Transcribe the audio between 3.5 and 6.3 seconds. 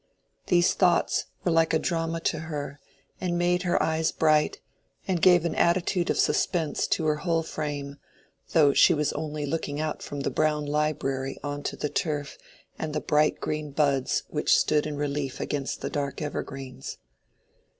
her eyes bright, and gave an attitude of